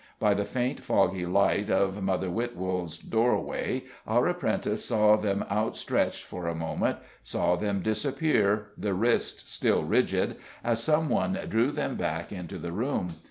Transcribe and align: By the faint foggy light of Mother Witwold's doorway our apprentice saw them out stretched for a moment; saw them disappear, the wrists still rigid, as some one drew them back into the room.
By 0.17 0.33
the 0.33 0.45
faint 0.45 0.83
foggy 0.83 1.27
light 1.27 1.69
of 1.69 2.01
Mother 2.01 2.27
Witwold's 2.29 2.97
doorway 2.97 3.83
our 4.07 4.27
apprentice 4.29 4.83
saw 4.83 5.15
them 5.15 5.45
out 5.47 5.77
stretched 5.77 6.23
for 6.23 6.47
a 6.47 6.55
moment; 6.55 6.97
saw 7.21 7.55
them 7.55 7.81
disappear, 7.81 8.69
the 8.75 8.95
wrists 8.95 9.51
still 9.51 9.83
rigid, 9.83 10.37
as 10.63 10.81
some 10.81 11.07
one 11.07 11.33
drew 11.47 11.69
them 11.69 11.97
back 11.97 12.31
into 12.31 12.57
the 12.57 12.71
room. 12.71 13.17